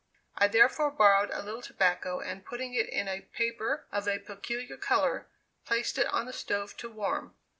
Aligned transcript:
I 0.35 0.47
therefore 0.47 0.89
borrowed 0.89 1.29
a 1.29 1.43
little 1.43 1.61
tobacco, 1.61 2.21
and 2.21 2.43
putting 2.43 2.73
it 2.73 2.89
in 2.89 3.07
a 3.07 3.21
paper 3.21 3.85
of 3.91 4.07
a 4.07 4.17
peculiar 4.17 4.75
color, 4.77 5.27
placed 5.63 5.99
it 5.99 6.07
on 6.07 6.25
the 6.25 6.33
stove 6.33 6.75
to 6.77 6.89
warm. 6.89 7.35